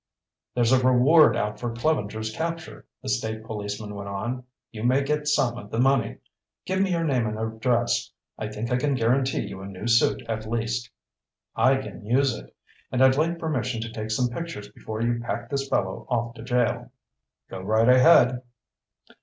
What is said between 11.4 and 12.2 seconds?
"I can